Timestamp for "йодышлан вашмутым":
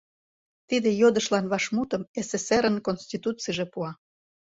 1.01-2.03